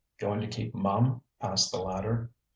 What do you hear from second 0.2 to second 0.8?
to keep